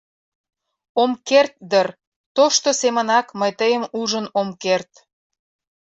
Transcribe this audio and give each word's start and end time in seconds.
Ом 1.01 1.11
керт 1.27 1.53
дыр, 1.71 1.87
тошто 2.35 2.69
семынак 2.81 3.27
мый 3.39 3.51
тыйым 3.59 3.83
ужын 3.99 4.25
ом 4.39 4.49
керт. 4.63 4.91